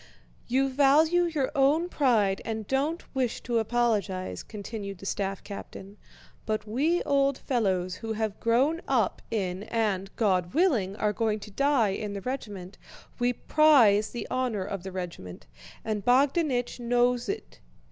"You 0.47 0.67
value 0.67 1.25
your 1.25 1.51
own 1.53 1.87
pride 1.87 2.41
and 2.43 2.65
don't 2.65 3.03
wish 3.13 3.41
to 3.41 3.59
apologize," 3.59 4.41
continued 4.41 4.97
the 4.97 5.05
staff 5.05 5.43
captain, 5.43 5.97
"but 6.47 6.67
we 6.67 7.03
old 7.03 7.37
fellows, 7.37 7.97
who 7.97 8.13
have 8.13 8.39
grown 8.39 8.81
up 8.87 9.21
in 9.29 9.61
and, 9.65 10.09
God 10.15 10.55
willing, 10.55 10.95
are 10.95 11.13
going 11.13 11.39
to 11.41 11.51
die 11.51 11.89
in 11.89 12.13
the 12.13 12.21
regiment, 12.21 12.79
we 13.19 13.31
prize 13.31 14.09
the 14.09 14.25
honor 14.31 14.63
of 14.63 14.81
the 14.81 14.91
regiment, 14.91 15.45
and 15.85 16.03
Bogdánich 16.03 16.79
knows 16.79 17.29
it. 17.29 17.59